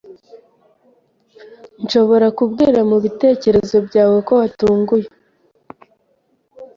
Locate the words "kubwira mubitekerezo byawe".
2.37-4.17